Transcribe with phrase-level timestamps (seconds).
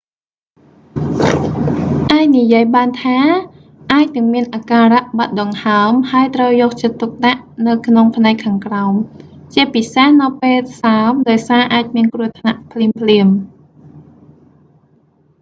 [2.11, 3.17] អាចនិយាយបានថា
[3.91, 8.93] អាចនឹងមានអាការៈបាត់ដង្ហើម ហើយត្រូវយកចិត្តទុកដាក់នៅក្នុងផ្នែកខាងក្រោម
[9.53, 13.33] ជាពិសេសនៅពេលសើម ដោយសារវាអាចមានគ្រោះថ្នាក់ភ្លាមៗ